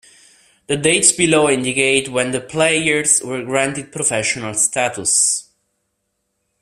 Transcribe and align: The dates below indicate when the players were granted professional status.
The 0.65 0.77
dates 0.77 1.11
below 1.11 1.47
indicate 1.47 2.09
when 2.09 2.31
the 2.31 2.41
players 2.41 3.21
were 3.21 3.43
granted 3.43 3.91
professional 3.91 4.55
status. 4.55 5.51